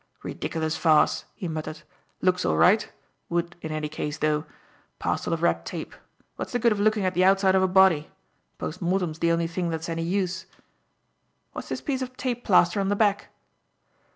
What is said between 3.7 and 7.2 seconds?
any case though. Parcel of red tape. What's the good of looking at